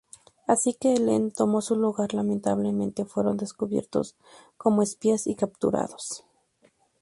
[0.47, 4.15] Así que Helen tomo su lugar, lamentablemente fueron descubiertos
[4.57, 6.25] como espías y capturados.